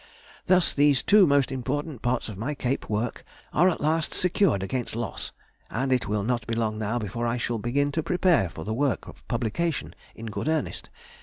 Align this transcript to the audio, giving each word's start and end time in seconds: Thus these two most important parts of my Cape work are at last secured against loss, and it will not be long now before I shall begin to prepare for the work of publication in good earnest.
Thus 0.47 0.73
these 0.73 1.03
two 1.03 1.27
most 1.27 1.51
important 1.51 2.01
parts 2.01 2.27
of 2.27 2.35
my 2.35 2.55
Cape 2.55 2.89
work 2.89 3.23
are 3.53 3.69
at 3.69 3.79
last 3.81 4.15
secured 4.15 4.63
against 4.63 4.95
loss, 4.95 5.31
and 5.69 5.93
it 5.93 6.07
will 6.07 6.23
not 6.23 6.47
be 6.47 6.55
long 6.55 6.79
now 6.79 6.97
before 6.97 7.27
I 7.27 7.37
shall 7.37 7.59
begin 7.59 7.91
to 7.91 8.01
prepare 8.01 8.49
for 8.49 8.63
the 8.65 8.73
work 8.73 9.07
of 9.07 9.27
publication 9.27 9.93
in 10.15 10.25
good 10.25 10.47
earnest. 10.47 10.89